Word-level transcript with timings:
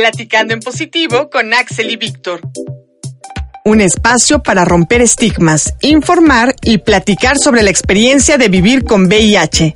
Platicando 0.00 0.54
en 0.54 0.60
positivo 0.60 1.28
con 1.28 1.52
Axel 1.52 1.90
y 1.90 1.96
Víctor. 1.96 2.40
Un 3.66 3.82
espacio 3.82 4.42
para 4.42 4.64
romper 4.64 5.02
estigmas, 5.02 5.74
informar 5.82 6.54
y 6.62 6.78
platicar 6.78 7.36
sobre 7.36 7.62
la 7.62 7.68
experiencia 7.68 8.38
de 8.38 8.48
vivir 8.48 8.84
con 8.84 9.04
VIH. 9.04 9.74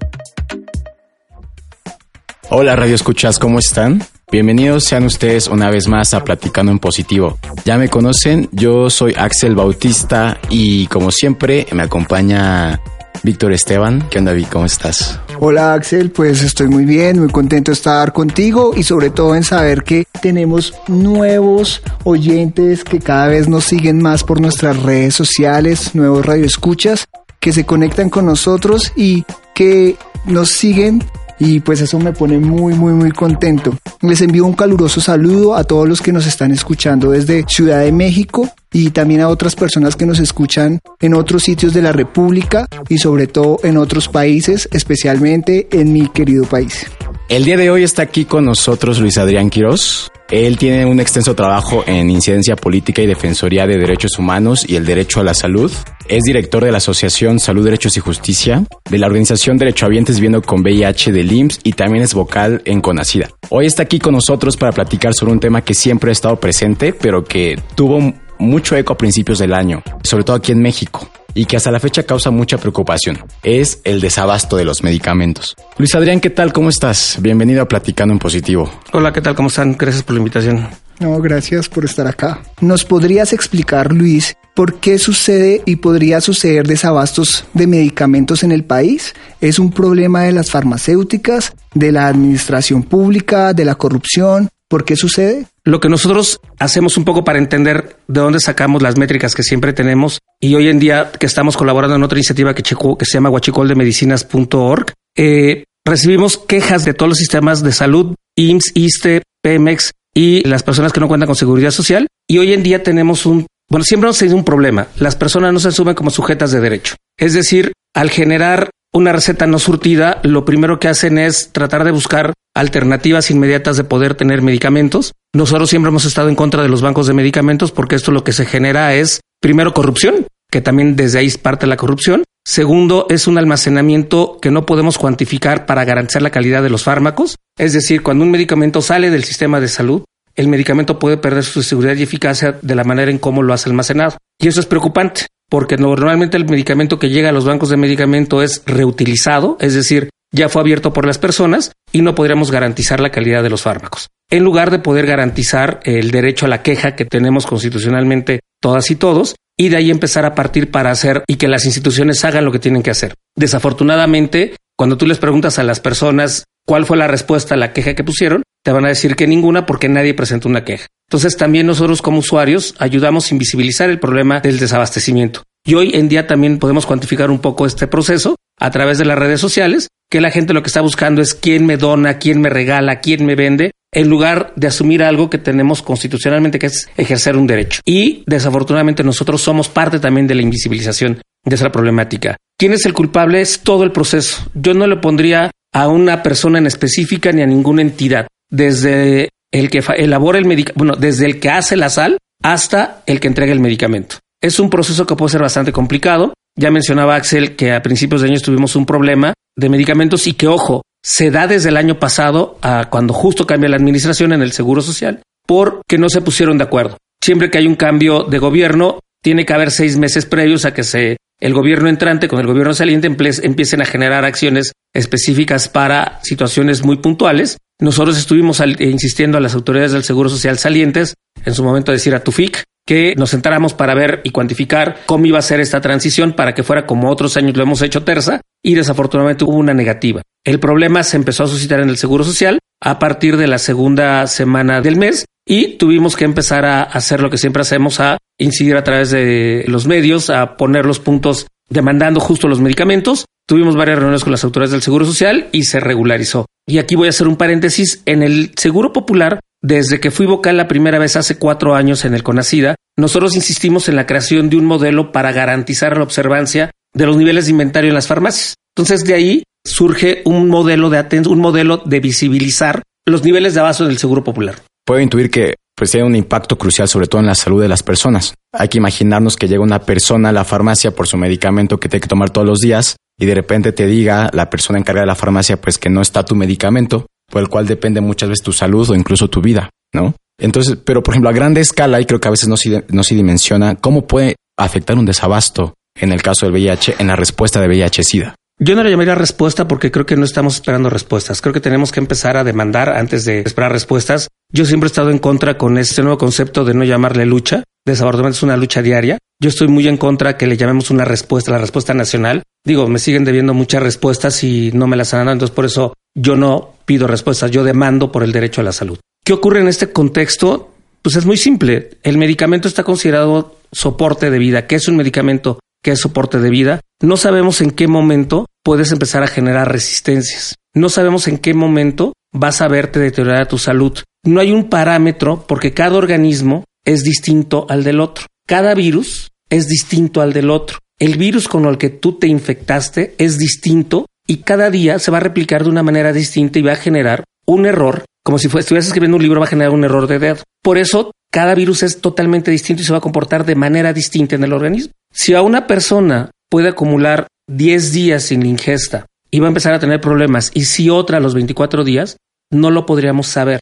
Hola 2.48 2.74
Radio 2.74 2.94
Escuchas, 2.94 3.38
¿cómo 3.38 3.58
están? 3.58 4.02
Bienvenidos 4.32 4.84
sean 4.84 5.04
ustedes 5.04 5.46
una 5.46 5.68
vez 5.68 5.88
más 5.88 6.14
a 6.14 6.24
Platicando 6.24 6.72
en 6.72 6.78
Positivo. 6.78 7.38
Ya 7.66 7.76
me 7.76 7.90
conocen, 7.90 8.48
yo 8.50 8.88
soy 8.88 9.12
Axel 9.18 9.54
Bautista 9.54 10.38
y 10.48 10.86
como 10.86 11.10
siempre 11.10 11.66
me 11.72 11.82
acompaña 11.82 12.80
Víctor 13.22 13.52
Esteban. 13.52 14.08
¿Qué 14.08 14.20
onda, 14.20 14.32
Vic? 14.32 14.48
¿Cómo 14.48 14.64
estás? 14.64 15.20
Hola 15.40 15.74
Axel, 15.74 16.10
pues 16.10 16.42
estoy 16.42 16.68
muy 16.68 16.84
bien, 16.84 17.18
muy 17.18 17.28
contento 17.28 17.70
de 17.70 17.74
estar 17.74 18.12
contigo 18.12 18.72
y 18.76 18.82
sobre 18.82 19.10
todo 19.10 19.34
en 19.34 19.42
saber 19.42 19.82
que 19.82 20.06
tenemos 20.22 20.74
nuevos 20.88 21.82
oyentes 22.04 22.84
que 22.84 23.00
cada 23.00 23.28
vez 23.28 23.48
nos 23.48 23.64
siguen 23.64 24.00
más 24.00 24.22
por 24.24 24.40
nuestras 24.40 24.82
redes 24.82 25.14
sociales, 25.14 25.94
nuevos 25.94 26.24
radioescuchas 26.24 27.06
que 27.40 27.52
se 27.52 27.66
conectan 27.66 28.10
con 28.10 28.26
nosotros 28.26 28.92
y 28.96 29.24
que 29.54 29.96
nos 30.24 30.50
siguen 30.50 31.02
y 31.38 31.60
pues 31.60 31.80
eso 31.80 31.98
me 31.98 32.12
pone 32.12 32.38
muy 32.38 32.74
muy 32.74 32.92
muy 32.92 33.10
contento. 33.10 33.76
Les 34.02 34.20
envío 34.20 34.44
un 34.44 34.54
caluroso 34.54 35.00
saludo 35.00 35.54
a 35.54 35.64
todos 35.64 35.88
los 35.88 36.00
que 36.00 36.12
nos 36.12 36.26
están 36.26 36.50
escuchando 36.50 37.10
desde 37.10 37.44
Ciudad 37.48 37.80
de 37.80 37.92
México 37.92 38.48
y 38.72 38.90
también 38.90 39.20
a 39.20 39.28
otras 39.28 39.54
personas 39.54 39.96
que 39.96 40.06
nos 40.06 40.18
escuchan 40.18 40.80
en 41.00 41.14
otros 41.14 41.44
sitios 41.44 41.72
de 41.72 41.82
la 41.82 41.92
República 41.92 42.66
y 42.88 42.98
sobre 42.98 43.26
todo 43.26 43.58
en 43.62 43.76
otros 43.76 44.08
países, 44.08 44.68
especialmente 44.72 45.68
en 45.70 45.92
mi 45.92 46.08
querido 46.08 46.44
país. 46.44 46.86
El 47.26 47.44
día 47.44 47.56
de 47.56 47.70
hoy 47.70 47.82
está 47.82 48.02
aquí 48.02 48.26
con 48.26 48.44
nosotros 48.44 49.00
Luis 49.00 49.16
Adrián 49.16 49.48
Quirós. 49.48 50.12
Él 50.30 50.58
tiene 50.58 50.84
un 50.84 51.00
extenso 51.00 51.34
trabajo 51.34 51.82
en 51.86 52.10
incidencia 52.10 52.54
política 52.54 53.00
y 53.00 53.06
defensoría 53.06 53.66
de 53.66 53.78
derechos 53.78 54.18
humanos 54.18 54.66
y 54.68 54.76
el 54.76 54.84
derecho 54.84 55.20
a 55.20 55.24
la 55.24 55.32
salud. 55.32 55.72
Es 56.06 56.22
director 56.24 56.62
de 56.62 56.70
la 56.70 56.78
Asociación 56.78 57.40
Salud, 57.40 57.64
Derechos 57.64 57.96
y 57.96 58.00
Justicia, 58.00 58.64
de 58.90 58.98
la 58.98 59.06
Organización 59.06 59.56
Derechohabientes 59.56 60.20
Viendo 60.20 60.42
con 60.42 60.60
VIH 60.60 61.12
del 61.12 61.32
IMSS 61.32 61.60
y 61.64 61.72
también 61.72 62.04
es 62.04 62.12
vocal 62.12 62.60
en 62.66 62.82
Conacida. 62.82 63.30
Hoy 63.48 63.64
está 63.64 63.84
aquí 63.84 63.98
con 63.98 64.12
nosotros 64.12 64.58
para 64.58 64.72
platicar 64.72 65.14
sobre 65.14 65.32
un 65.32 65.40
tema 65.40 65.62
que 65.62 65.72
siempre 65.72 66.10
ha 66.10 66.12
estado 66.12 66.36
presente, 66.38 66.92
pero 66.92 67.24
que 67.24 67.58
tuvo 67.74 68.12
mucho 68.38 68.76
eco 68.76 68.92
a 68.92 68.98
principios 68.98 69.38
del 69.38 69.54
año, 69.54 69.82
sobre 70.02 70.24
todo 70.24 70.36
aquí 70.36 70.52
en 70.52 70.60
México 70.60 71.08
y 71.34 71.44
que 71.46 71.56
hasta 71.56 71.70
la 71.70 71.80
fecha 71.80 72.04
causa 72.04 72.30
mucha 72.30 72.58
preocupación. 72.58 73.18
Es 73.42 73.80
el 73.84 74.00
desabasto 74.00 74.56
de 74.56 74.64
los 74.64 74.82
medicamentos. 74.82 75.56
Luis 75.76 75.94
Adrián, 75.94 76.20
¿qué 76.20 76.30
tal? 76.30 76.52
¿Cómo 76.52 76.68
estás? 76.68 77.18
Bienvenido 77.20 77.62
a 77.62 77.68
Platicando 77.68 78.12
en 78.12 78.18
Positivo. 78.18 78.70
Hola, 78.92 79.12
¿qué 79.12 79.20
tal? 79.20 79.34
¿Cómo 79.34 79.48
están? 79.48 79.76
Gracias 79.76 80.02
por 80.02 80.14
la 80.14 80.20
invitación. 80.20 80.68
No, 81.00 81.18
gracias 81.18 81.68
por 81.68 81.84
estar 81.84 82.06
acá. 82.06 82.40
¿Nos 82.60 82.84
podrías 82.84 83.32
explicar, 83.32 83.92
Luis, 83.92 84.36
por 84.54 84.76
qué 84.76 84.98
sucede 84.98 85.60
y 85.66 85.76
podría 85.76 86.20
suceder 86.20 86.68
desabastos 86.68 87.46
de 87.52 87.66
medicamentos 87.66 88.44
en 88.44 88.52
el 88.52 88.64
país? 88.64 89.14
¿Es 89.40 89.58
un 89.58 89.72
problema 89.72 90.22
de 90.22 90.32
las 90.32 90.50
farmacéuticas, 90.50 91.52
de 91.74 91.90
la 91.90 92.06
administración 92.06 92.84
pública, 92.84 93.52
de 93.52 93.64
la 93.64 93.74
corrupción? 93.74 94.48
¿Por 94.68 94.84
qué 94.84 94.96
sucede? 94.96 95.46
Lo 95.62 95.80
que 95.80 95.88
nosotros 95.88 96.40
hacemos 96.58 96.96
un 96.96 97.04
poco 97.04 97.24
para 97.24 97.38
entender 97.38 97.96
de 98.08 98.20
dónde 98.20 98.40
sacamos 98.40 98.82
las 98.82 98.96
métricas 98.96 99.34
que 99.34 99.42
siempre 99.42 99.72
tenemos 99.72 100.18
y 100.40 100.54
hoy 100.54 100.68
en 100.68 100.78
día 100.78 101.12
que 101.12 101.26
estamos 101.26 101.56
colaborando 101.56 101.96
en 101.96 102.02
otra 102.02 102.18
iniciativa 102.18 102.54
que, 102.54 102.62
se 102.64 103.12
llama 103.12 103.30
huachicoldemedicinas.org, 103.30 104.92
eh, 105.16 105.64
recibimos 105.84 106.38
quejas 106.38 106.84
de 106.84 106.94
todos 106.94 107.10
los 107.10 107.18
sistemas 107.18 107.62
de 107.62 107.72
salud, 107.72 108.14
IMSS, 108.36 108.72
ISTE, 108.74 109.22
PEMEX 109.42 109.92
y 110.14 110.46
las 110.48 110.62
personas 110.62 110.92
que 110.92 111.00
no 111.00 111.08
cuentan 111.08 111.26
con 111.26 111.36
seguridad 111.36 111.70
social. 111.70 112.06
Y 112.26 112.38
hoy 112.38 112.52
en 112.52 112.62
día 112.62 112.82
tenemos 112.82 113.26
un, 113.26 113.46
bueno, 113.68 113.84
siempre 113.84 114.08
hemos 114.08 114.18
tenido 114.18 114.36
un 114.36 114.44
problema. 114.44 114.88
Las 114.96 115.16
personas 115.16 115.52
no 115.52 115.60
se 115.60 115.68
asumen 115.68 115.94
como 115.94 116.10
sujetas 116.10 116.50
de 116.52 116.60
derecho. 116.60 116.94
Es 117.18 117.34
decir, 117.34 117.72
al 117.94 118.10
generar 118.10 118.70
una 118.94 119.12
receta 119.12 119.46
no 119.46 119.58
surtida, 119.58 120.20
lo 120.22 120.44
primero 120.44 120.78
que 120.78 120.88
hacen 120.88 121.18
es 121.18 121.50
tratar 121.52 121.82
de 121.84 121.90
buscar 121.90 122.32
alternativas 122.54 123.30
inmediatas 123.30 123.76
de 123.76 123.82
poder 123.82 124.14
tener 124.14 124.40
medicamentos. 124.40 125.12
Nosotros 125.34 125.68
siempre 125.68 125.88
hemos 125.88 126.04
estado 126.04 126.28
en 126.28 126.36
contra 126.36 126.62
de 126.62 126.68
los 126.68 126.80
bancos 126.80 127.08
de 127.08 127.12
medicamentos 127.12 127.72
porque 127.72 127.96
esto 127.96 128.12
lo 128.12 128.22
que 128.22 128.32
se 128.32 128.46
genera 128.46 128.94
es, 128.94 129.20
primero, 129.42 129.74
corrupción, 129.74 130.28
que 130.48 130.60
también 130.60 130.94
desde 130.94 131.18
ahí 131.18 131.28
parte 131.30 131.66
la 131.66 131.76
corrupción. 131.76 132.22
Segundo, 132.46 133.06
es 133.10 133.26
un 133.26 133.36
almacenamiento 133.36 134.38
que 134.40 134.52
no 134.52 134.64
podemos 134.64 134.96
cuantificar 134.96 135.66
para 135.66 135.84
garantizar 135.84 136.22
la 136.22 136.30
calidad 136.30 136.62
de 136.62 136.70
los 136.70 136.84
fármacos. 136.84 137.36
Es 137.58 137.72
decir, 137.72 138.02
cuando 138.02 138.22
un 138.22 138.30
medicamento 138.30 138.80
sale 138.80 139.10
del 139.10 139.24
sistema 139.24 139.58
de 139.58 139.68
salud, 139.68 140.04
el 140.36 140.46
medicamento 140.46 141.00
puede 141.00 141.16
perder 141.16 141.42
su 141.42 141.64
seguridad 141.64 141.96
y 141.96 142.04
eficacia 142.04 142.58
de 142.62 142.74
la 142.76 142.84
manera 142.84 143.10
en 143.10 143.18
cómo 143.18 143.42
lo 143.42 143.54
has 143.54 143.66
almacenado. 143.66 144.18
Y 144.38 144.46
eso 144.46 144.60
es 144.60 144.66
preocupante 144.66 145.26
porque 145.54 145.76
normalmente 145.76 146.36
el 146.36 146.46
medicamento 146.46 146.98
que 146.98 147.10
llega 147.10 147.28
a 147.28 147.32
los 147.32 147.44
bancos 147.44 147.68
de 147.68 147.76
medicamento 147.76 148.42
es 148.42 148.64
reutilizado, 148.66 149.56
es 149.60 149.72
decir, 149.72 150.10
ya 150.32 150.48
fue 150.48 150.60
abierto 150.60 150.92
por 150.92 151.06
las 151.06 151.18
personas 151.18 151.70
y 151.92 152.02
no 152.02 152.16
podríamos 152.16 152.50
garantizar 152.50 152.98
la 152.98 153.12
calidad 153.12 153.40
de 153.44 153.50
los 153.50 153.62
fármacos. 153.62 154.08
En 154.28 154.42
lugar 154.42 154.72
de 154.72 154.80
poder 154.80 155.06
garantizar 155.06 155.78
el 155.84 156.10
derecho 156.10 156.46
a 156.46 156.48
la 156.48 156.62
queja 156.62 156.96
que 156.96 157.04
tenemos 157.04 157.46
constitucionalmente 157.46 158.40
todas 158.60 158.90
y 158.90 158.96
todos, 158.96 159.36
y 159.56 159.68
de 159.68 159.76
ahí 159.76 159.92
empezar 159.92 160.24
a 160.24 160.34
partir 160.34 160.72
para 160.72 160.90
hacer 160.90 161.22
y 161.28 161.36
que 161.36 161.46
las 161.46 161.66
instituciones 161.66 162.24
hagan 162.24 162.44
lo 162.44 162.50
que 162.50 162.58
tienen 162.58 162.82
que 162.82 162.90
hacer. 162.90 163.14
Desafortunadamente, 163.36 164.56
cuando 164.76 164.96
tú 164.96 165.06
les 165.06 165.18
preguntas 165.18 165.60
a 165.60 165.62
las 165.62 165.78
personas 165.78 166.46
cuál 166.66 166.84
fue 166.84 166.96
la 166.96 167.06
respuesta 167.06 167.54
a 167.54 167.58
la 167.58 167.72
queja 167.72 167.94
que 167.94 168.02
pusieron, 168.02 168.42
te 168.64 168.72
van 168.72 168.86
a 168.86 168.88
decir 168.88 169.14
que 169.14 169.28
ninguna 169.28 169.66
porque 169.66 169.88
nadie 169.88 170.14
presentó 170.14 170.48
una 170.48 170.64
queja. 170.64 170.88
Entonces 171.14 171.36
también 171.36 171.68
nosotros 171.68 172.02
como 172.02 172.18
usuarios 172.18 172.74
ayudamos 172.80 173.30
a 173.30 173.34
invisibilizar 173.36 173.88
el 173.88 174.00
problema 174.00 174.40
del 174.40 174.58
desabastecimiento. 174.58 175.44
Y 175.64 175.74
hoy 175.74 175.92
en 175.94 176.08
día 176.08 176.26
también 176.26 176.58
podemos 176.58 176.86
cuantificar 176.86 177.30
un 177.30 177.38
poco 177.38 177.66
este 177.66 177.86
proceso 177.86 178.34
a 178.58 178.72
través 178.72 178.98
de 178.98 179.04
las 179.04 179.16
redes 179.16 179.40
sociales, 179.40 179.86
que 180.10 180.20
la 180.20 180.32
gente 180.32 180.52
lo 180.52 180.64
que 180.64 180.66
está 180.66 180.80
buscando 180.80 181.22
es 181.22 181.36
quién 181.36 181.66
me 181.66 181.76
dona, 181.76 182.18
quién 182.18 182.40
me 182.40 182.50
regala, 182.50 182.98
quién 182.98 183.24
me 183.24 183.36
vende, 183.36 183.70
en 183.92 184.08
lugar 184.08 184.54
de 184.56 184.66
asumir 184.66 185.04
algo 185.04 185.30
que 185.30 185.38
tenemos 185.38 185.82
constitucionalmente 185.82 186.58
que 186.58 186.66
es 186.66 186.88
ejercer 186.96 187.36
un 187.36 187.46
derecho. 187.46 187.80
Y 187.84 188.24
desafortunadamente 188.26 189.04
nosotros 189.04 189.40
somos 189.40 189.68
parte 189.68 190.00
también 190.00 190.26
de 190.26 190.34
la 190.34 190.42
invisibilización 190.42 191.22
de 191.44 191.54
esa 191.54 191.70
problemática. 191.70 192.36
¿Quién 192.58 192.72
es 192.72 192.86
el 192.86 192.92
culpable? 192.92 193.40
Es 193.40 193.60
todo 193.60 193.84
el 193.84 193.92
proceso. 193.92 194.50
Yo 194.52 194.74
no 194.74 194.88
le 194.88 194.96
pondría 194.96 195.52
a 195.72 195.86
una 195.86 196.24
persona 196.24 196.58
en 196.58 196.66
específica 196.66 197.30
ni 197.30 197.42
a 197.42 197.46
ninguna 197.46 197.82
entidad. 197.82 198.26
Desde 198.50 199.30
el 199.54 199.70
que 199.70 199.82
elabora 199.96 200.38
el 200.38 200.46
medicamento, 200.46 200.78
bueno, 200.78 200.96
desde 200.96 201.26
el 201.26 201.38
que 201.38 201.48
hace 201.48 201.76
la 201.76 201.88
sal 201.88 202.18
hasta 202.42 203.02
el 203.06 203.20
que 203.20 203.28
entrega 203.28 203.52
el 203.52 203.60
medicamento. 203.60 204.16
Es 204.42 204.58
un 204.58 204.68
proceso 204.68 205.06
que 205.06 205.14
puede 205.14 205.30
ser 205.30 205.42
bastante 205.42 205.72
complicado. 205.72 206.34
Ya 206.58 206.70
mencionaba 206.70 207.14
Axel 207.14 207.54
que 207.54 207.72
a 207.72 207.82
principios 207.82 208.20
de 208.20 208.28
año 208.28 208.40
tuvimos 208.40 208.74
un 208.74 208.84
problema 208.84 209.32
de 209.56 209.68
medicamentos 209.68 210.26
y 210.26 210.34
que, 210.34 210.48
ojo, 210.48 210.82
se 211.02 211.30
da 211.30 211.46
desde 211.46 211.68
el 211.68 211.76
año 211.76 212.00
pasado 212.00 212.58
a 212.62 212.90
cuando 212.90 213.14
justo 213.14 213.46
cambia 213.46 213.70
la 213.70 213.76
administración 213.76 214.32
en 214.32 214.42
el 214.42 214.52
Seguro 214.52 214.82
Social, 214.82 215.22
porque 215.46 215.98
no 215.98 216.08
se 216.08 216.20
pusieron 216.20 216.58
de 216.58 216.64
acuerdo. 216.64 216.98
Siempre 217.22 217.50
que 217.50 217.58
hay 217.58 217.66
un 217.66 217.76
cambio 217.76 218.24
de 218.24 218.38
gobierno, 218.38 218.98
tiene 219.22 219.46
que 219.46 219.54
haber 219.54 219.70
seis 219.70 219.96
meses 219.96 220.26
previos 220.26 220.64
a 220.64 220.74
que 220.74 220.82
se 220.82 221.16
el 221.40 221.54
gobierno 221.54 221.88
entrante 221.88 222.28
con 222.28 222.40
el 222.40 222.46
gobierno 222.46 222.74
saliente 222.74 223.06
empiecen 223.06 223.82
a 223.82 223.84
generar 223.84 224.24
acciones 224.24 224.72
específicas 224.94 225.68
para 225.68 226.20
situaciones 226.22 226.84
muy 226.84 226.96
puntuales. 226.96 227.58
Nosotros 227.80 228.16
estuvimos 228.16 228.62
insistiendo 228.78 229.38
a 229.38 229.40
las 229.40 229.54
autoridades 229.54 229.92
del 229.92 230.04
Seguro 230.04 230.28
Social 230.28 230.58
salientes, 230.58 231.14
en 231.44 231.54
su 231.54 231.64
momento 231.64 231.92
decir 231.92 232.14
a 232.14 232.20
TUFIC, 232.20 232.62
que 232.86 233.14
nos 233.16 233.30
sentáramos 233.30 233.74
para 233.74 233.94
ver 233.94 234.20
y 234.24 234.30
cuantificar 234.30 235.00
cómo 235.06 235.26
iba 235.26 235.38
a 235.38 235.42
ser 235.42 235.60
esta 235.60 235.80
transición 235.80 236.34
para 236.34 236.54
que 236.54 236.62
fuera 236.62 236.86
como 236.86 237.10
otros 237.10 237.36
años 237.36 237.56
lo 237.56 237.62
hemos 237.62 237.82
hecho 237.82 238.04
terza 238.04 238.40
y 238.62 238.74
desafortunadamente 238.74 239.44
hubo 239.44 239.56
una 239.56 239.74
negativa. 239.74 240.22
El 240.44 240.60
problema 240.60 241.02
se 241.02 241.16
empezó 241.16 241.44
a 241.44 241.48
suscitar 241.48 241.80
en 241.80 241.88
el 241.88 241.96
Seguro 241.96 242.24
Social 242.24 242.58
a 242.82 242.98
partir 242.98 243.36
de 243.36 243.46
la 243.46 243.58
segunda 243.58 244.26
semana 244.26 244.82
del 244.82 244.96
mes 244.96 245.24
y 245.46 245.76
tuvimos 245.76 246.16
que 246.16 246.24
empezar 246.24 246.64
a 246.66 246.82
hacer 246.82 247.20
lo 247.20 247.30
que 247.30 247.38
siempre 247.38 247.62
hacemos, 247.62 248.00
a 248.00 248.18
incidir 248.38 248.76
a 248.76 248.84
través 248.84 249.10
de 249.10 249.64
los 249.66 249.86
medios, 249.86 250.30
a 250.30 250.56
poner 250.56 250.84
los 250.84 251.00
puntos 251.00 251.46
demandando 251.70 252.20
justo 252.20 252.48
los 252.48 252.60
medicamentos. 252.60 253.24
Tuvimos 253.46 253.76
varias 253.76 253.98
reuniones 253.98 254.24
con 254.24 254.32
las 254.32 254.44
autoridades 254.44 254.72
del 254.72 254.82
Seguro 254.82 255.06
Social 255.06 255.48
y 255.52 255.64
se 255.64 255.80
regularizó. 255.80 256.46
Y 256.66 256.78
aquí 256.78 256.94
voy 256.94 257.06
a 257.06 257.10
hacer 257.10 257.28
un 257.28 257.36
paréntesis. 257.36 258.02
En 258.06 258.22
el 258.22 258.52
Seguro 258.56 258.92
Popular, 258.92 259.40
desde 259.62 260.00
que 260.00 260.10
fui 260.10 260.26
vocal 260.26 260.56
la 260.56 260.68
primera 260.68 260.98
vez 260.98 261.16
hace 261.16 261.38
cuatro 261.38 261.74
años 261.74 262.04
en 262.04 262.14
el 262.14 262.22
CONACIDA, 262.22 262.76
nosotros 262.96 263.34
insistimos 263.34 263.88
en 263.88 263.96
la 263.96 264.06
creación 264.06 264.48
de 264.48 264.56
un 264.56 264.64
modelo 264.64 265.12
para 265.12 265.32
garantizar 265.32 265.96
la 265.96 266.04
observancia 266.04 266.70
de 266.94 267.06
los 267.06 267.16
niveles 267.16 267.46
de 267.46 267.50
inventario 267.50 267.88
en 267.88 267.94
las 267.94 268.06
farmacias. 268.06 268.54
Entonces 268.76 269.04
de 269.04 269.14
ahí 269.14 269.42
surge 269.66 270.22
un 270.24 270.48
modelo 270.48 270.90
de 270.90 271.22
un 271.28 271.40
modelo 271.40 271.78
de 271.78 272.00
visibilizar 272.00 272.82
los 273.06 273.24
niveles 273.24 273.54
de 273.54 273.60
abasto 273.60 273.84
del 273.84 273.98
Seguro 273.98 274.24
Popular. 274.24 274.56
Puedo 274.86 275.00
intuir 275.00 275.30
que 275.30 275.54
pues 275.76 275.90
tiene 275.90 276.06
un 276.06 276.14
impacto 276.14 276.56
crucial 276.56 276.88
sobre 276.88 277.06
todo 277.06 277.20
en 277.20 277.26
la 277.26 277.34
salud 277.34 277.60
de 277.60 277.68
las 277.68 277.82
personas. 277.82 278.34
Hay 278.52 278.68
que 278.68 278.78
imaginarnos 278.78 279.36
que 279.36 279.48
llega 279.48 279.62
una 279.62 279.80
persona 279.80 280.28
a 280.28 280.32
la 280.32 280.44
farmacia 280.44 280.92
por 280.92 281.08
su 281.08 281.16
medicamento 281.16 281.78
que 281.78 281.88
tiene 281.88 282.02
que 282.02 282.08
tomar 282.08 282.30
todos 282.30 282.46
los 282.46 282.60
días 282.60 282.96
y 283.18 283.26
de 283.26 283.34
repente 283.34 283.72
te 283.72 283.86
diga 283.86 284.30
la 284.32 284.50
persona 284.50 284.78
encargada 284.78 285.04
de 285.04 285.08
la 285.08 285.14
farmacia 285.14 285.60
pues 285.60 285.78
que 285.78 285.90
no 285.90 286.02
está 286.02 286.24
tu 286.24 286.34
medicamento, 286.34 287.06
por 287.30 287.42
el 287.42 287.48
cual 287.48 287.66
depende 287.66 288.00
muchas 288.00 288.28
veces 288.28 288.44
tu 288.44 288.52
salud 288.52 288.90
o 288.90 288.94
incluso 288.94 289.28
tu 289.28 289.40
vida. 289.40 289.70
¿no? 289.94 290.14
Entonces, 290.38 290.76
pero 290.84 291.02
por 291.02 291.14
ejemplo, 291.14 291.30
a 291.30 291.32
grande 291.32 291.60
escala, 291.60 292.00
y 292.00 292.04
creo 292.04 292.20
que 292.20 292.28
a 292.28 292.32
veces 292.32 292.48
no 292.48 292.56
se, 292.56 292.84
no 292.88 293.04
se 293.04 293.14
dimensiona, 293.14 293.76
¿cómo 293.76 294.06
puede 294.06 294.36
afectar 294.58 294.98
un 294.98 295.06
desabasto 295.06 295.74
en 295.98 296.12
el 296.12 296.22
caso 296.22 296.46
del 296.46 296.52
VIH 296.52 296.96
en 296.98 297.06
la 297.06 297.16
respuesta 297.16 297.60
de 297.60 297.68
VIH-Sida? 297.68 298.34
Yo 298.60 298.76
no 298.76 298.84
le 298.84 298.90
llamaría 298.90 299.16
respuesta 299.16 299.66
porque 299.66 299.90
creo 299.90 300.06
que 300.06 300.16
no 300.16 300.24
estamos 300.24 300.54
esperando 300.54 300.88
respuestas. 300.88 301.40
Creo 301.40 301.52
que 301.52 301.60
tenemos 301.60 301.90
que 301.90 301.98
empezar 301.98 302.36
a 302.36 302.44
demandar 302.44 302.88
antes 302.88 303.24
de 303.24 303.40
esperar 303.40 303.72
respuestas. 303.72 304.28
Yo 304.52 304.64
siempre 304.64 304.86
he 304.86 304.90
estado 304.92 305.10
en 305.10 305.18
contra 305.18 305.58
con 305.58 305.76
este 305.76 306.02
nuevo 306.02 306.18
concepto 306.18 306.64
de 306.64 306.72
no 306.72 306.84
llamarle 306.84 307.26
lucha. 307.26 307.64
Desafortunadamente 307.84 308.36
es 308.36 308.42
una 308.44 308.56
lucha 308.56 308.80
diaria. 308.80 309.18
Yo 309.42 309.48
estoy 309.48 309.66
muy 309.66 309.88
en 309.88 309.96
contra 309.96 310.36
que 310.36 310.46
le 310.46 310.56
llamemos 310.56 310.92
una 310.92 311.04
respuesta, 311.04 311.50
la 311.50 311.58
respuesta 311.58 311.94
nacional. 311.94 312.44
Digo, 312.64 312.88
me 312.88 312.98
siguen 312.98 313.24
debiendo 313.24 313.52
muchas 313.52 313.82
respuestas 313.82 314.42
y 314.42 314.70
no 314.72 314.86
me 314.86 314.96
las 314.96 315.12
han 315.12 315.26
dado. 315.26 315.32
Entonces, 315.32 315.54
por 315.54 315.66
eso 315.66 315.94
yo 316.14 316.36
no 316.36 316.74
pido 316.86 317.06
respuestas. 317.06 317.50
Yo 317.50 317.62
demando 317.62 318.10
por 318.10 318.22
el 318.22 318.32
derecho 318.32 318.60
a 318.60 318.64
la 318.64 318.72
salud. 318.72 318.98
¿Qué 319.24 319.32
ocurre 319.32 319.60
en 319.60 319.68
este 319.68 319.92
contexto? 319.92 320.74
Pues 321.02 321.16
es 321.16 321.26
muy 321.26 321.36
simple. 321.36 321.98
El 322.02 322.16
medicamento 322.16 322.66
está 322.66 322.82
considerado 322.82 323.56
soporte 323.70 324.30
de 324.30 324.38
vida. 324.38 324.66
¿Qué 324.66 324.76
es 324.76 324.88
un 324.88 324.96
medicamento? 324.96 325.60
¿Qué 325.82 325.92
es 325.92 326.00
soporte 326.00 326.40
de 326.40 326.48
vida? 326.48 326.80
No 327.02 327.18
sabemos 327.18 327.60
en 327.60 327.70
qué 327.70 327.86
momento 327.86 328.46
puedes 328.62 328.90
empezar 328.92 329.22
a 329.22 329.28
generar 329.28 329.70
resistencias. 329.70 330.54
No 330.74 330.88
sabemos 330.88 331.28
en 331.28 331.38
qué 331.38 331.52
momento 331.52 332.14
vas 332.32 332.62
a 332.62 332.68
verte 332.68 332.98
deteriorar 332.98 333.46
tu 333.46 333.58
salud. 333.58 333.98
No 334.24 334.40
hay 334.40 334.52
un 334.52 334.70
parámetro 334.70 335.44
porque 335.46 335.74
cada 335.74 335.98
organismo 335.98 336.64
es 336.84 337.04
distinto 337.04 337.66
al 337.68 337.84
del 337.84 338.00
otro. 338.00 338.24
Cada 338.46 338.74
virus 338.74 339.30
es 339.50 339.68
distinto 339.68 340.22
al 340.22 340.32
del 340.32 340.50
otro. 340.50 340.78
El 340.98 341.16
virus 341.18 341.48
con 341.48 341.64
el 341.66 341.76
que 341.78 341.90
tú 341.90 342.18
te 342.18 342.28
infectaste 342.28 343.14
es 343.18 343.38
distinto 343.38 344.06
y 344.26 344.38
cada 344.38 344.70
día 344.70 344.98
se 344.98 345.10
va 345.10 345.18
a 345.18 345.20
replicar 345.20 345.64
de 345.64 345.70
una 345.70 345.82
manera 345.82 346.12
distinta 346.12 346.58
y 346.58 346.62
va 346.62 346.72
a 346.72 346.76
generar 346.76 347.24
un 347.46 347.66
error, 347.66 348.04
como 348.24 348.38
si 348.38 348.46
estuvieras 348.46 348.86
escribiendo 348.86 349.16
un 349.16 349.22
libro, 349.22 349.40
va 349.40 349.46
a 349.46 349.50
generar 349.50 349.72
un 349.72 349.84
error 349.84 350.06
de 350.06 350.18
dedo. 350.18 350.42
Por 350.62 350.78
eso, 350.78 351.10
cada 351.30 351.54
virus 351.54 351.82
es 351.82 352.00
totalmente 352.00 352.50
distinto 352.50 352.82
y 352.82 352.84
se 352.86 352.92
va 352.92 352.98
a 352.98 353.02
comportar 353.02 353.44
de 353.44 353.54
manera 353.54 353.92
distinta 353.92 354.36
en 354.36 354.44
el 354.44 354.52
organismo. 354.52 354.92
Si 355.12 355.34
a 355.34 355.42
una 355.42 355.66
persona 355.66 356.30
puede 356.48 356.68
acumular 356.68 357.26
10 357.48 357.92
días 357.92 358.22
sin 358.22 358.46
ingesta 358.46 359.06
y 359.30 359.40
va 359.40 359.46
a 359.46 359.48
empezar 359.48 359.74
a 359.74 359.80
tener 359.80 360.00
problemas, 360.00 360.52
y 360.54 360.64
si 360.64 360.88
otra 360.88 361.18
a 361.18 361.20
los 361.20 361.34
24 361.34 361.84
días, 361.84 362.16
no 362.50 362.70
lo 362.70 362.86
podríamos 362.86 363.26
saber. 363.26 363.60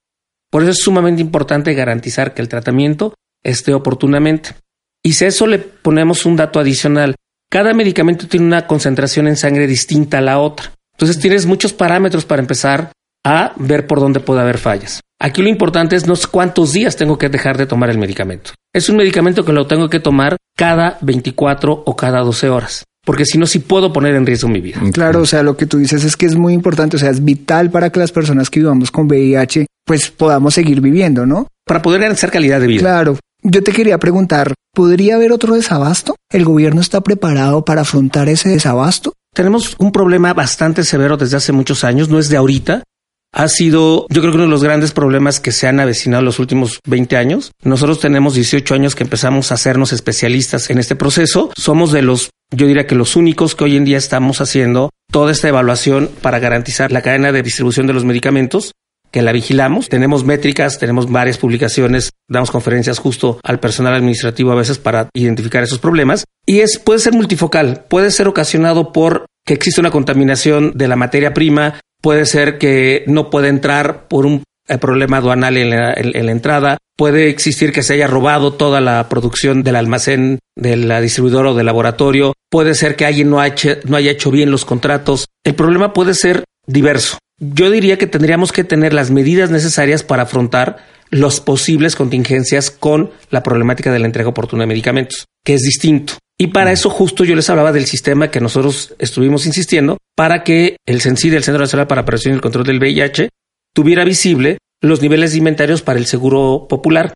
Por 0.50 0.62
eso 0.62 0.72
es 0.72 0.78
sumamente 0.78 1.22
importante 1.22 1.72
garantizar 1.72 2.34
que 2.34 2.42
el 2.42 2.48
tratamiento 2.48 3.14
esté 3.42 3.72
oportunamente. 3.72 4.50
Y 5.02 5.14
si 5.14 5.24
a 5.24 5.28
eso 5.28 5.46
le 5.46 5.58
ponemos 5.58 6.26
un 6.26 6.36
dato 6.36 6.60
adicional, 6.60 7.16
cada 7.52 7.74
medicamento 7.74 8.26
tiene 8.26 8.46
una 8.46 8.66
concentración 8.66 9.28
en 9.28 9.36
sangre 9.36 9.66
distinta 9.66 10.18
a 10.18 10.22
la 10.22 10.38
otra. 10.38 10.72
Entonces 10.94 11.18
tienes 11.18 11.44
muchos 11.44 11.74
parámetros 11.74 12.24
para 12.24 12.40
empezar 12.40 12.92
a 13.26 13.52
ver 13.56 13.86
por 13.86 14.00
dónde 14.00 14.20
puede 14.20 14.40
haber 14.40 14.56
fallas. 14.56 15.02
Aquí 15.20 15.42
lo 15.42 15.50
importante 15.50 15.94
es 15.94 16.06
no 16.06 16.14
cuántos 16.30 16.72
días 16.72 16.96
tengo 16.96 17.18
que 17.18 17.28
dejar 17.28 17.58
de 17.58 17.66
tomar 17.66 17.90
el 17.90 17.98
medicamento. 17.98 18.52
Es 18.72 18.88
un 18.88 18.96
medicamento 18.96 19.44
que 19.44 19.52
lo 19.52 19.66
tengo 19.66 19.90
que 19.90 20.00
tomar 20.00 20.38
cada 20.56 20.96
24 21.02 21.82
o 21.84 21.94
cada 21.94 22.20
12 22.20 22.48
horas. 22.48 22.84
Porque 23.04 23.26
si 23.26 23.36
no, 23.36 23.44
sí 23.44 23.58
puedo 23.58 23.92
poner 23.92 24.14
en 24.14 24.24
riesgo 24.24 24.48
mi 24.48 24.62
vida. 24.62 24.80
Claro, 24.90 25.20
o 25.20 25.26
sea, 25.26 25.42
lo 25.42 25.54
que 25.54 25.66
tú 25.66 25.76
dices 25.76 26.04
es 26.04 26.16
que 26.16 26.24
es 26.24 26.36
muy 26.36 26.54
importante, 26.54 26.96
o 26.96 26.98
sea, 26.98 27.10
es 27.10 27.22
vital 27.22 27.70
para 27.70 27.90
que 27.90 28.00
las 28.00 28.12
personas 28.12 28.48
que 28.48 28.60
vivamos 28.60 28.90
con 28.90 29.08
VIH, 29.08 29.66
pues 29.84 30.10
podamos 30.10 30.54
seguir 30.54 30.80
viviendo, 30.80 31.26
¿no? 31.26 31.48
Para 31.66 31.82
poder 31.82 32.00
garantizar 32.00 32.30
calidad 32.30 32.60
de 32.60 32.66
vida. 32.68 32.80
Claro. 32.80 33.18
Yo 33.42 33.62
te 33.64 33.72
quería 33.72 33.98
preguntar, 33.98 34.54
¿podría 34.72 35.16
haber 35.16 35.32
otro 35.32 35.54
desabasto? 35.54 36.14
¿El 36.30 36.44
gobierno 36.44 36.80
está 36.80 37.00
preparado 37.00 37.64
para 37.64 37.80
afrontar 37.80 38.28
ese 38.28 38.48
desabasto? 38.48 39.14
Tenemos 39.34 39.74
un 39.78 39.90
problema 39.90 40.32
bastante 40.32 40.84
severo 40.84 41.16
desde 41.16 41.38
hace 41.38 41.50
muchos 41.50 41.82
años, 41.82 42.08
no 42.08 42.20
es 42.20 42.28
de 42.28 42.36
ahorita 42.36 42.84
ha 43.32 43.48
sido, 43.48 44.06
yo 44.10 44.20
creo 44.20 44.30
que 44.30 44.36
uno 44.36 44.44
de 44.44 44.50
los 44.50 44.62
grandes 44.62 44.92
problemas 44.92 45.40
que 45.40 45.52
se 45.52 45.66
han 45.66 45.80
avecinado 45.80 46.22
los 46.22 46.38
últimos 46.38 46.80
20 46.86 47.16
años. 47.16 47.52
Nosotros 47.62 47.98
tenemos 47.98 48.34
18 48.34 48.74
años 48.74 48.94
que 48.94 49.04
empezamos 49.04 49.50
a 49.50 49.54
hacernos 49.54 49.92
especialistas 49.92 50.68
en 50.68 50.78
este 50.78 50.96
proceso. 50.96 51.50
Somos 51.56 51.92
de 51.92 52.02
los, 52.02 52.30
yo 52.50 52.66
diría 52.66 52.86
que 52.86 52.94
los 52.94 53.16
únicos 53.16 53.54
que 53.54 53.64
hoy 53.64 53.76
en 53.76 53.86
día 53.86 53.96
estamos 53.96 54.42
haciendo 54.42 54.90
toda 55.10 55.32
esta 55.32 55.48
evaluación 55.48 56.10
para 56.20 56.40
garantizar 56.40 56.92
la 56.92 57.00
cadena 57.00 57.32
de 57.32 57.42
distribución 57.42 57.86
de 57.86 57.94
los 57.94 58.04
medicamentos 58.04 58.72
que 59.12 59.22
la 59.22 59.32
vigilamos. 59.32 59.88
Tenemos 59.88 60.24
métricas, 60.24 60.78
tenemos 60.78 61.10
varias 61.10 61.38
publicaciones, 61.38 62.10
damos 62.28 62.50
conferencias 62.50 62.98
justo 62.98 63.38
al 63.44 63.60
personal 63.60 63.94
administrativo 63.94 64.50
a 64.50 64.56
veces 64.56 64.78
para 64.78 65.08
identificar 65.14 65.62
esos 65.62 65.78
problemas. 65.78 66.24
Y 66.46 66.60
es, 66.60 66.78
puede 66.78 66.98
ser 66.98 67.12
multifocal, 67.12 67.84
puede 67.88 68.10
ser 68.10 68.26
ocasionado 68.26 68.92
por 68.92 69.26
que 69.46 69.54
existe 69.54 69.80
una 69.80 69.90
contaminación 69.90 70.72
de 70.74 70.88
la 70.88 70.96
materia 70.96 71.34
prima, 71.34 71.80
puede 72.00 72.26
ser 72.26 72.58
que 72.58 73.04
no 73.06 73.30
pueda 73.30 73.48
entrar 73.48 74.08
por 74.08 74.26
un 74.26 74.42
eh, 74.68 74.78
problema 74.78 75.18
aduanal 75.18 75.56
en 75.56 75.70
la, 75.70 76.32
entrada, 76.32 76.78
puede 76.96 77.28
existir 77.28 77.72
que 77.72 77.82
se 77.82 77.94
haya 77.94 78.06
robado 78.06 78.52
toda 78.52 78.80
la 78.80 79.08
producción 79.08 79.62
del 79.64 79.76
almacén 79.76 80.38
de 80.56 80.76
la 80.76 81.00
distribuidora 81.00 81.50
o 81.50 81.54
del 81.54 81.66
laboratorio, 81.66 82.34
puede 82.48 82.74
ser 82.74 82.94
que 82.94 83.04
alguien 83.04 83.28
no, 83.30 83.38
no 83.38 83.96
haya 83.96 84.10
hecho 84.10 84.30
bien 84.30 84.50
los 84.50 84.64
contratos. 84.64 85.26
El 85.44 85.54
problema 85.54 85.92
puede 85.92 86.14
ser 86.14 86.44
diverso. 86.66 87.18
Yo 87.44 87.72
diría 87.72 87.98
que 87.98 88.06
tendríamos 88.06 88.52
que 88.52 88.62
tener 88.62 88.94
las 88.94 89.10
medidas 89.10 89.50
necesarias 89.50 90.04
para 90.04 90.22
afrontar 90.22 90.76
las 91.10 91.40
posibles 91.40 91.96
contingencias 91.96 92.70
con 92.70 93.10
la 93.30 93.42
problemática 93.42 93.90
de 93.92 93.98
la 93.98 94.06
entrega 94.06 94.28
oportuna 94.28 94.62
de 94.62 94.68
medicamentos, 94.68 95.26
que 95.44 95.54
es 95.54 95.62
distinto. 95.62 96.14
Y 96.38 96.48
para 96.48 96.70
eso 96.70 96.88
justo 96.88 97.24
yo 97.24 97.34
les 97.34 97.50
hablaba 97.50 97.72
del 97.72 97.86
sistema 97.86 98.30
que 98.30 98.40
nosotros 98.40 98.94
estuvimos 99.00 99.44
insistiendo 99.44 99.98
para 100.14 100.44
que 100.44 100.76
el 100.86 101.00
CENSID, 101.00 101.34
el 101.34 101.42
Centro 101.42 101.64
Nacional 101.64 101.88
para 101.88 102.04
Prevención 102.04 102.34
y 102.34 102.36
el 102.36 102.40
Control 102.40 102.64
del 102.64 102.78
VIH, 102.78 103.28
tuviera 103.74 104.04
visible 104.04 104.58
los 104.80 105.02
niveles 105.02 105.32
de 105.32 105.38
inventarios 105.38 105.82
para 105.82 105.98
el 105.98 106.06
seguro 106.06 106.66
popular, 106.68 107.12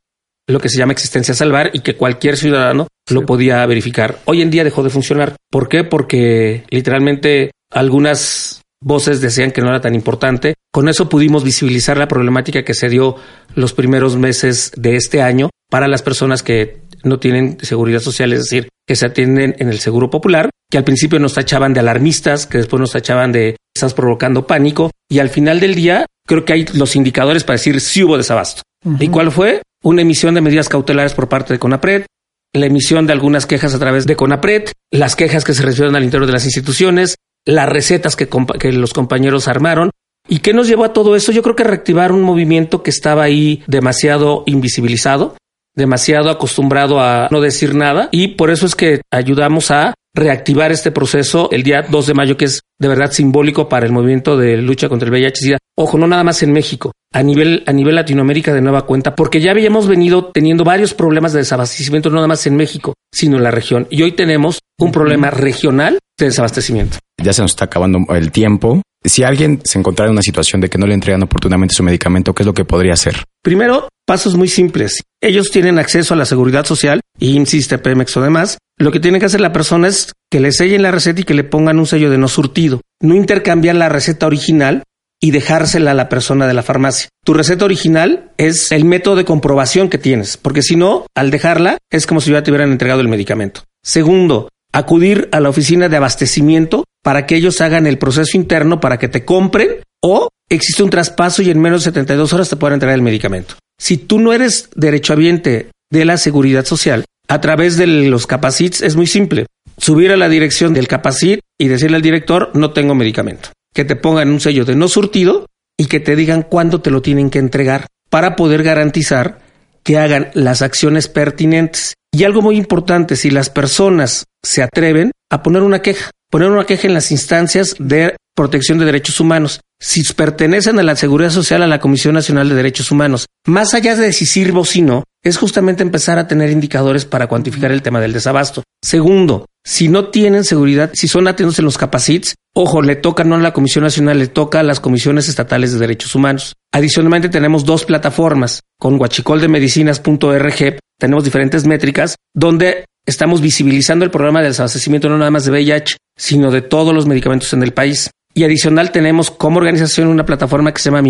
lo 0.48 0.58
que 0.58 0.68
se 0.68 0.78
llama 0.78 0.92
existencia 0.92 1.34
salvar 1.34 1.70
y 1.72 1.80
que 1.80 1.94
cualquier 1.94 2.36
ciudadano 2.36 2.88
lo 3.08 3.24
podía 3.26 3.64
verificar. 3.66 4.18
Hoy 4.24 4.42
en 4.42 4.50
día 4.50 4.64
dejó 4.64 4.82
de 4.82 4.90
funcionar. 4.90 5.36
¿Por 5.52 5.68
qué? 5.68 5.84
Porque 5.84 6.64
literalmente 6.70 7.52
algunas 7.70 8.62
voces 8.80 9.20
decían 9.20 9.52
que 9.52 9.60
no 9.60 9.68
era 9.68 9.80
tan 9.80 9.94
importante. 9.94 10.54
Con 10.72 10.88
eso 10.88 11.08
pudimos 11.08 11.44
visibilizar 11.44 11.96
la 11.96 12.08
problemática 12.08 12.64
que 12.64 12.74
se 12.74 12.88
dio 12.88 13.16
los 13.54 13.72
primeros 13.72 14.16
meses 14.16 14.72
de 14.76 14.96
este 14.96 15.22
año 15.22 15.50
para 15.70 15.88
las 15.88 16.02
personas 16.02 16.42
que 16.42 16.82
no 17.02 17.18
tienen 17.18 17.58
seguridad 17.62 18.00
social, 18.00 18.32
es 18.32 18.40
decir, 18.40 18.68
que 18.86 18.96
se 18.96 19.06
atienden 19.06 19.54
en 19.58 19.68
el 19.68 19.78
seguro 19.78 20.10
popular, 20.10 20.50
que 20.70 20.78
al 20.78 20.84
principio 20.84 21.18
nos 21.18 21.34
tachaban 21.34 21.72
de 21.72 21.80
alarmistas, 21.80 22.46
que 22.46 22.58
después 22.58 22.80
nos 22.80 22.92
tachaban 22.92 23.32
de 23.32 23.56
estás 23.74 23.94
provocando 23.94 24.46
pánico, 24.46 24.90
y 25.08 25.18
al 25.18 25.28
final 25.28 25.60
del 25.60 25.74
día 25.74 26.06
creo 26.26 26.44
que 26.44 26.52
hay 26.52 26.66
los 26.74 26.96
indicadores 26.96 27.44
para 27.44 27.58
decir 27.58 27.80
si 27.80 28.02
hubo 28.02 28.16
desabasto. 28.16 28.62
¿Y 28.98 29.08
cuál 29.08 29.30
fue? 29.30 29.62
Una 29.82 30.02
emisión 30.02 30.34
de 30.34 30.40
medidas 30.40 30.68
cautelares 30.68 31.14
por 31.14 31.28
parte 31.28 31.52
de 31.52 31.58
CONAPRED, 31.58 32.06
la 32.54 32.66
emisión 32.66 33.06
de 33.06 33.12
algunas 33.12 33.46
quejas 33.46 33.74
a 33.74 33.78
través 33.78 34.06
de 34.06 34.16
CONAPRED, 34.16 34.70
las 34.90 35.16
quejas 35.16 35.44
que 35.44 35.54
se 35.54 35.62
recibieron 35.62 35.96
al 35.96 36.04
interior 36.04 36.26
de 36.26 36.32
las 36.32 36.44
instituciones, 36.44 37.16
las 37.46 37.68
recetas 37.68 38.16
que, 38.16 38.28
los 38.72 38.92
compañeros 38.92 39.48
armaron. 39.48 39.90
¿Y 40.28 40.40
qué 40.40 40.52
nos 40.52 40.68
llevó 40.68 40.84
a 40.84 40.92
todo 40.92 41.16
eso? 41.16 41.32
Yo 41.32 41.42
creo 41.42 41.56
que 41.56 41.64
reactivar 41.64 42.12
un 42.12 42.22
movimiento 42.22 42.82
que 42.82 42.90
estaba 42.90 43.22
ahí 43.22 43.62
demasiado 43.68 44.42
invisibilizado, 44.46 45.36
demasiado 45.74 46.30
acostumbrado 46.30 47.00
a 47.00 47.28
no 47.30 47.40
decir 47.40 47.74
nada 47.74 48.08
y 48.10 48.28
por 48.28 48.50
eso 48.50 48.66
es 48.66 48.74
que 48.74 49.02
ayudamos 49.12 49.70
a 49.70 49.94
reactivar 50.16 50.72
este 50.72 50.90
proceso 50.90 51.48
el 51.52 51.62
día 51.62 51.82
2 51.82 52.06
de 52.06 52.14
mayo, 52.14 52.36
que 52.36 52.46
es 52.46 52.62
de 52.80 52.88
verdad 52.88 53.12
simbólico 53.12 53.68
para 53.68 53.86
el 53.86 53.92
movimiento 53.92 54.36
de 54.36 54.56
lucha 54.56 54.88
contra 54.88 55.06
el 55.06 55.12
VIH. 55.12 55.58
Ojo, 55.78 55.98
no 55.98 56.06
nada 56.06 56.24
más 56.24 56.42
en 56.42 56.52
México, 56.52 56.92
a 57.12 57.22
nivel, 57.22 57.62
a 57.66 57.72
nivel 57.72 57.94
Latinoamérica 57.94 58.54
de 58.54 58.62
nueva 58.62 58.86
cuenta, 58.86 59.14
porque 59.14 59.40
ya 59.40 59.50
habíamos 59.50 59.86
venido 59.86 60.30
teniendo 60.32 60.64
varios 60.64 60.94
problemas 60.94 61.34
de 61.34 61.40
desabastecimiento, 61.40 62.08
no 62.08 62.16
nada 62.16 62.28
más 62.28 62.46
en 62.46 62.56
México, 62.56 62.94
sino 63.12 63.36
en 63.36 63.44
la 63.44 63.50
región. 63.50 63.86
Y 63.90 64.02
hoy 64.02 64.12
tenemos 64.12 64.60
un 64.80 64.90
problema 64.90 65.30
regional 65.30 65.98
de 66.18 66.26
desabastecimiento. 66.26 66.98
Ya 67.22 67.34
se 67.34 67.42
nos 67.42 67.52
está 67.52 67.66
acabando 67.66 67.98
el 68.14 68.32
tiempo. 68.32 68.80
Si 69.04 69.22
alguien 69.22 69.60
se 69.64 69.78
encontrara 69.78 70.08
en 70.08 70.14
una 70.14 70.22
situación 70.22 70.60
de 70.60 70.70
que 70.70 70.78
no 70.78 70.86
le 70.86 70.94
entregan 70.94 71.22
oportunamente 71.22 71.74
su 71.74 71.82
medicamento, 71.82 72.34
¿qué 72.34 72.42
es 72.42 72.46
lo 72.46 72.54
que 72.54 72.64
podría 72.64 72.94
hacer? 72.94 73.22
Primero, 73.42 73.88
pasos 74.06 74.34
muy 74.34 74.48
simples. 74.48 75.02
Ellos 75.22 75.50
tienen 75.50 75.78
acceso 75.78 76.14
a 76.14 76.16
la 76.16 76.24
seguridad 76.24 76.64
social, 76.64 77.00
insiste 77.18 77.78
Pemex 77.78 78.16
o 78.16 78.22
demás. 78.22 78.58
Lo 78.78 78.92
que 78.92 79.00
tiene 79.00 79.18
que 79.18 79.26
hacer 79.26 79.40
la 79.40 79.52
persona 79.52 79.88
es 79.88 80.12
que 80.30 80.40
le 80.40 80.52
sellen 80.52 80.82
la 80.82 80.90
receta 80.90 81.22
y 81.22 81.24
que 81.24 81.34
le 81.34 81.44
pongan 81.44 81.78
un 81.78 81.86
sello 81.86 82.10
de 82.10 82.18
no 82.18 82.28
surtido. 82.28 82.82
No 83.00 83.14
intercambiar 83.14 83.74
la 83.74 83.88
receta 83.88 84.26
original 84.26 84.82
y 85.18 85.30
dejársela 85.30 85.92
a 85.92 85.94
la 85.94 86.10
persona 86.10 86.46
de 86.46 86.52
la 86.52 86.62
farmacia. 86.62 87.08
Tu 87.24 87.32
receta 87.32 87.64
original 87.64 88.32
es 88.36 88.70
el 88.72 88.84
método 88.84 89.16
de 89.16 89.24
comprobación 89.24 89.88
que 89.88 89.96
tienes, 89.96 90.36
porque 90.36 90.62
si 90.62 90.76
no, 90.76 91.06
al 91.14 91.30
dejarla 91.30 91.78
es 91.90 92.06
como 92.06 92.20
si 92.20 92.32
ya 92.32 92.42
te 92.42 92.50
hubieran 92.50 92.70
entregado 92.70 93.00
el 93.00 93.08
medicamento. 93.08 93.62
Segundo, 93.82 94.50
acudir 94.72 95.30
a 95.32 95.40
la 95.40 95.48
oficina 95.48 95.88
de 95.88 95.96
abastecimiento 95.96 96.84
para 97.02 97.24
que 97.24 97.36
ellos 97.36 97.62
hagan 97.62 97.86
el 97.86 97.96
proceso 97.96 98.36
interno 98.36 98.78
para 98.78 98.98
que 98.98 99.08
te 99.08 99.24
compren 99.24 99.80
o 100.02 100.28
existe 100.50 100.82
un 100.82 100.90
traspaso 100.90 101.40
y 101.40 101.50
en 101.50 101.60
menos 101.60 101.80
de 101.80 101.92
72 101.92 102.32
horas 102.34 102.50
te 102.50 102.56
puedan 102.56 102.74
entregar 102.74 102.94
el 102.94 103.02
medicamento. 103.02 103.54
Si 103.78 103.96
tú 103.96 104.18
no 104.18 104.34
eres 104.34 104.68
derechohabiente 104.74 105.70
de 105.90 106.04
la 106.04 106.18
seguridad 106.18 106.66
social, 106.66 107.04
a 107.28 107.40
través 107.40 107.76
de 107.76 107.86
los 107.86 108.26
capacits 108.26 108.82
es 108.82 108.96
muy 108.96 109.06
simple. 109.06 109.46
Subir 109.78 110.10
a 110.10 110.16
la 110.16 110.28
dirección 110.28 110.72
del 110.72 110.88
capacit 110.88 111.40
y 111.58 111.68
decirle 111.68 111.96
al 111.96 112.02
director, 112.02 112.50
no 112.54 112.72
tengo 112.72 112.94
medicamento. 112.94 113.50
Que 113.74 113.84
te 113.84 113.96
pongan 113.96 114.30
un 114.30 114.40
sello 114.40 114.64
de 114.64 114.74
no 114.74 114.88
surtido 114.88 115.46
y 115.76 115.86
que 115.86 116.00
te 116.00 116.16
digan 116.16 116.42
cuándo 116.42 116.80
te 116.80 116.90
lo 116.90 117.02
tienen 117.02 117.30
que 117.30 117.38
entregar. 117.38 117.86
para 118.08 118.36
poder 118.36 118.62
garantizar 118.62 119.40
que 119.82 119.98
hagan 119.98 120.30
las 120.32 120.62
acciones 120.62 121.08
pertinentes. 121.08 121.94
Y 122.12 122.22
algo 122.22 122.40
muy 122.40 122.56
importante, 122.56 123.16
si 123.16 123.30
las 123.30 123.50
personas 123.50 124.26
se 124.44 124.62
atreven 124.62 125.10
a 125.28 125.42
poner 125.42 125.62
una 125.62 125.82
queja, 125.82 126.12
poner 126.30 126.50
una 126.50 126.64
queja 126.64 126.86
en 126.86 126.94
las 126.94 127.10
instancias 127.10 127.74
de 127.80 128.16
protección 128.34 128.78
de 128.78 128.84
derechos 128.84 129.18
humanos. 129.18 129.60
Si 129.80 130.02
pertenecen 130.14 130.78
a 130.78 130.82
la 130.82 130.96
Seguridad 130.96 131.30
Social, 131.30 131.62
a 131.62 131.66
la 131.66 131.80
Comisión 131.80 132.14
Nacional 132.14 132.48
de 132.48 132.54
Derechos 132.54 132.90
Humanos, 132.90 133.26
más 133.46 133.74
allá 133.74 133.96
de 133.96 134.12
si 134.12 134.24
sirvo 134.24 134.60
o 134.60 134.64
si 134.64 134.82
no, 134.82 135.04
es 135.28 135.38
justamente 135.38 135.82
empezar 135.82 136.18
a 136.18 136.28
tener 136.28 136.50
indicadores 136.50 137.04
para 137.04 137.26
cuantificar 137.26 137.72
el 137.72 137.82
tema 137.82 138.00
del 138.00 138.12
desabasto. 138.12 138.62
Segundo, 138.82 139.46
si 139.64 139.88
no 139.88 140.10
tienen 140.10 140.44
seguridad, 140.44 140.90
si 140.94 141.08
son 141.08 141.26
atendidos 141.26 141.58
en 141.58 141.64
los 141.64 141.78
capacits, 141.78 142.36
ojo, 142.54 142.82
le 142.82 142.96
toca 142.96 143.24
no 143.24 143.34
a 143.34 143.38
la 143.38 143.52
Comisión 143.52 143.82
Nacional, 143.84 144.18
le 144.18 144.28
toca 144.28 144.60
a 144.60 144.62
las 144.62 144.78
comisiones 144.78 145.28
estatales 145.28 145.72
de 145.72 145.78
derechos 145.78 146.14
humanos. 146.14 146.54
Adicionalmente 146.72 147.28
tenemos 147.28 147.64
dos 147.64 147.84
plataformas. 147.84 148.60
Con 148.78 148.98
guachicoldemedicinas.org 148.98 150.78
tenemos 150.98 151.24
diferentes 151.24 151.66
métricas 151.66 152.14
donde 152.32 152.84
estamos 153.04 153.40
visibilizando 153.40 154.04
el 154.04 154.10
programa 154.10 154.42
de 154.42 154.48
desabastecimiento 154.48 155.08
no 155.08 155.18
nada 155.18 155.30
más 155.30 155.44
de 155.44 155.50
VIH, 155.50 155.96
sino 156.16 156.50
de 156.50 156.62
todos 156.62 156.94
los 156.94 157.06
medicamentos 157.06 157.52
en 157.52 157.62
el 157.62 157.72
país. 157.72 158.10
Y 158.34 158.44
adicional 158.44 158.92
tenemos 158.92 159.30
como 159.30 159.58
organización 159.58 160.08
una 160.08 160.26
plataforma 160.26 160.72
que 160.72 160.80
se 160.80 160.90
llama 160.90 161.02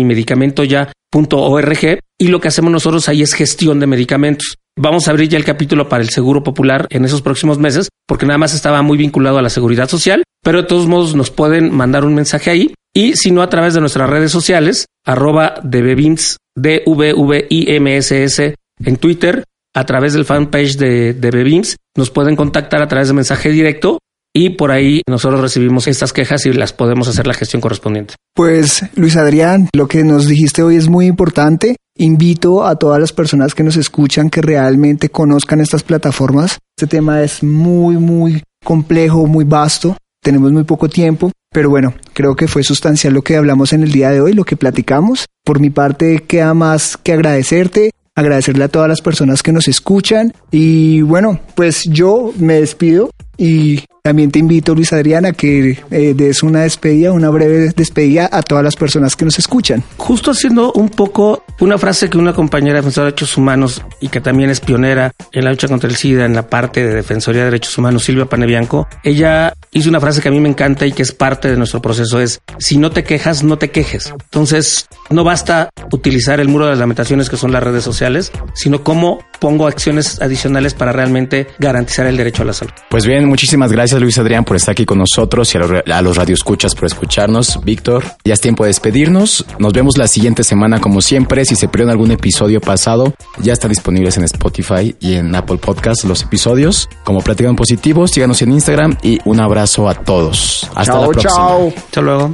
mimedicamentoya.org 1.13 1.99
y 2.19 2.29
lo 2.29 2.41
que 2.41 2.47
hacemos 2.47 2.71
nosotros 2.71 3.07
ahí 3.09 3.21
es 3.21 3.33
gestión 3.33 3.79
de 3.79 3.87
medicamentos. 3.87 4.57
Vamos 4.75 5.07
a 5.07 5.11
abrir 5.11 5.29
ya 5.29 5.37
el 5.37 5.45
capítulo 5.45 5.89
para 5.89 6.03
el 6.03 6.09
Seguro 6.09 6.43
Popular 6.43 6.87
en 6.89 7.05
esos 7.05 7.21
próximos 7.21 7.57
meses 7.57 7.89
porque 8.07 8.25
nada 8.25 8.37
más 8.37 8.53
estaba 8.53 8.81
muy 8.81 8.97
vinculado 8.97 9.37
a 9.37 9.41
la 9.41 9.49
seguridad 9.49 9.89
social, 9.89 10.23
pero 10.43 10.61
de 10.61 10.67
todos 10.67 10.87
modos 10.87 11.15
nos 11.15 11.31
pueden 11.31 11.75
mandar 11.75 12.05
un 12.05 12.15
mensaje 12.15 12.51
ahí 12.51 12.73
y 12.93 13.13
si 13.13 13.31
no 13.31 13.41
a 13.41 13.49
través 13.49 13.73
de 13.73 13.81
nuestras 13.81 14.09
redes 14.09 14.31
sociales, 14.31 14.85
arroba 15.05 15.55
DVVIMS, 15.63 16.37
D-V-V-I-M-S-S 16.55 18.55
en 18.83 18.97
Twitter, 18.97 19.43
a 19.75 19.85
través 19.85 20.13
del 20.13 20.25
fanpage 20.25 20.77
de, 20.77 21.13
de 21.13 21.77
nos 21.95 22.09
pueden 22.09 22.35
contactar 22.35 22.81
a 22.81 22.87
través 22.87 23.09
de 23.09 23.13
mensaje 23.13 23.49
directo 23.49 23.99
y 24.33 24.51
por 24.51 24.71
ahí 24.71 25.01
nosotros 25.07 25.41
recibimos 25.41 25.87
estas 25.87 26.13
quejas 26.13 26.45
y 26.45 26.53
las 26.53 26.73
podemos 26.73 27.07
hacer 27.07 27.27
la 27.27 27.33
gestión 27.33 27.61
correspondiente. 27.61 28.15
Pues 28.35 28.85
Luis 28.95 29.17
Adrián, 29.17 29.69
lo 29.73 29.87
que 29.87 30.03
nos 30.03 30.27
dijiste 30.27 30.61
hoy 30.61 30.75
es 30.75 30.89
muy 30.89 31.07
importante. 31.07 31.75
Invito 31.97 32.65
a 32.65 32.75
todas 32.75 32.99
las 32.99 33.13
personas 33.13 33.55
que 33.55 33.63
nos 33.63 33.77
escuchan 33.77 34.29
que 34.29 34.41
realmente 34.41 35.09
conozcan 35.09 35.59
estas 35.61 35.81
plataformas. 35.81 36.59
Este 36.77 36.97
tema 36.97 37.23
es 37.23 37.41
muy, 37.41 37.97
muy 37.97 38.43
complejo, 38.63 39.25
muy 39.25 39.45
vasto. 39.45 39.97
Tenemos 40.21 40.51
muy 40.51 40.63
poco 40.63 40.89
tiempo, 40.89 41.31
pero 41.51 41.69
bueno, 41.69 41.95
creo 42.13 42.35
que 42.35 42.47
fue 42.47 42.63
sustancial 42.63 43.13
lo 43.13 43.23
que 43.23 43.37
hablamos 43.37 43.73
en 43.73 43.81
el 43.81 43.91
día 43.91 44.11
de 44.11 44.21
hoy, 44.21 44.33
lo 44.33 44.43
que 44.43 44.57
platicamos. 44.57 45.25
Por 45.43 45.59
mi 45.59 45.71
parte, 45.71 46.25
queda 46.27 46.53
más 46.53 46.97
que 46.97 47.13
agradecerte 47.13 47.91
agradecerle 48.17 48.63
a 48.63 48.67
todas 48.67 48.89
las 48.89 49.01
personas 49.01 49.43
que 49.43 49.53
nos 49.53 49.67
escuchan 49.67 50.33
y 50.49 51.01
bueno, 51.03 51.39
pues 51.53 51.83
yo 51.83 52.33
me 52.39 52.55
despido 52.55 53.11
y 53.37 53.83
también 54.07 54.31
te 54.31 54.39
invito, 54.39 54.73
Luis 54.73 54.93
Adriana, 54.93 55.33
que 55.33 55.83
eh, 55.91 56.13
des 56.15 56.41
una 56.41 56.61
despedida, 56.61 57.11
una 57.11 57.29
breve 57.29 57.73
despedida 57.75 58.29
a 58.31 58.41
todas 58.41 58.63
las 58.63 58.77
personas 58.77 59.17
que 59.17 59.25
nos 59.25 59.37
escuchan. 59.37 59.83
Justo 59.97 60.31
haciendo 60.31 60.71
un 60.71 60.87
poco 60.87 61.43
una 61.59 61.77
frase 61.77 62.09
que 62.09 62.17
una 62.17 62.31
compañera 62.31 62.77
defensora 62.77 63.03
de 63.03 63.11
derechos 63.11 63.35
humanos 63.35 63.81
y 63.99 64.07
que 64.07 64.21
también 64.21 64.49
es 64.49 64.61
pionera 64.61 65.11
en 65.33 65.43
la 65.43 65.51
lucha 65.51 65.67
contra 65.67 65.89
el 65.89 65.97
SIDA 65.97 66.23
en 66.23 66.35
la 66.35 66.47
parte 66.47 66.87
de 66.87 66.95
Defensoría 66.95 67.41
de 67.41 67.47
Derechos 67.47 67.77
Humanos, 67.77 68.05
Silvia 68.05 68.27
Panebianco, 68.27 68.87
ella 69.03 69.53
hizo 69.73 69.89
una 69.89 69.99
frase 69.99 70.21
que 70.21 70.29
a 70.29 70.31
mí 70.31 70.39
me 70.39 70.47
encanta 70.47 70.85
y 70.85 70.93
que 70.93 71.01
es 71.01 71.11
parte 71.11 71.49
de 71.49 71.57
nuestro 71.57 71.81
proceso, 71.81 72.21
es, 72.21 72.39
si 72.59 72.77
no 72.77 72.91
te 72.91 73.03
quejas, 73.03 73.43
no 73.43 73.57
te 73.57 73.71
quejes. 73.71 74.13
Entonces, 74.23 74.87
no 75.09 75.25
basta 75.25 75.69
utilizar 75.91 76.39
el 76.39 76.47
muro 76.47 76.65
de 76.65 76.71
las 76.71 76.79
lamentaciones 76.79 77.29
que 77.29 77.35
son 77.35 77.51
las 77.51 77.61
redes 77.61 77.83
sociales, 77.83 78.31
sino 78.53 78.85
cómo 78.85 79.19
pongo 79.39 79.67
acciones 79.67 80.21
adicionales 80.21 80.73
para 80.73 80.93
realmente 80.93 81.47
garantizar 81.59 82.07
el 82.07 82.15
derecho 82.15 82.43
a 82.43 82.45
la 82.45 82.53
salud. 82.53 82.71
Pues 82.89 83.05
bien, 83.05 83.25
muchísimas 83.25 83.71
gracias 83.71 83.96
Luis 83.99 84.17
Adrián 84.17 84.43
por 84.43 84.55
estar 84.55 84.73
aquí 84.73 84.85
con 84.85 84.97
nosotros 84.97 85.53
y 85.53 85.57
a 85.57 86.01
los 86.01 86.17
radioescuchas 86.17 86.75
por 86.75 86.85
escucharnos. 86.85 87.59
Víctor, 87.63 88.03
ya 88.23 88.33
es 88.33 88.41
tiempo 88.41 88.63
de 88.63 88.69
despedirnos. 88.69 89.45
Nos 89.59 89.73
vemos 89.73 89.97
la 89.97 90.07
siguiente 90.07 90.43
semana 90.43 90.79
como 90.79 91.01
siempre. 91.01 91.45
Si 91.45 91.55
se 91.55 91.67
perdieron 91.67 91.91
algún 91.91 92.11
episodio 92.11 92.61
pasado, 92.61 93.13
ya 93.41 93.53
están 93.53 93.69
disponibles 93.69 94.17
en 94.17 94.23
Spotify 94.23 94.95
y 94.99 95.15
en 95.15 95.35
Apple 95.35 95.57
Podcast 95.57 96.03
los 96.03 96.23
episodios. 96.23 96.89
Como 97.03 97.21
platican 97.21 97.55
positivos, 97.55 98.11
síganos 98.11 98.41
en 98.41 98.51
Instagram 98.51 98.97
y 99.01 99.19
un 99.25 99.39
abrazo 99.39 99.89
a 99.89 99.95
todos. 99.95 100.69
Hasta 100.75 100.99
la 100.99 101.07
próxima. 101.07 101.33
Chao. 101.33 101.73
Hasta 101.75 102.01
luego. 102.01 102.31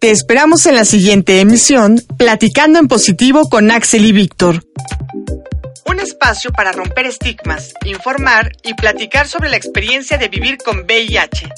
Te 0.00 0.10
esperamos 0.10 0.64
en 0.64 0.76
la 0.76 0.86
siguiente 0.86 1.40
emisión, 1.40 2.02
Platicando 2.16 2.78
en 2.78 2.88
Positivo 2.88 3.50
con 3.50 3.70
Axel 3.70 4.06
y 4.06 4.12
Víctor. 4.12 4.64
Un 5.86 6.00
espacio 6.00 6.52
para 6.52 6.72
romper 6.72 7.06
estigmas, 7.06 7.74
informar 7.84 8.52
y 8.62 8.74
platicar 8.74 9.26
sobre 9.26 9.48
la 9.48 9.56
experiencia 9.56 10.18
de 10.18 10.28
vivir 10.28 10.58
con 10.58 10.80
VIH. 10.80 11.48